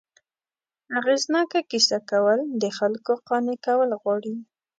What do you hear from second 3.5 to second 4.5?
کول غواړي.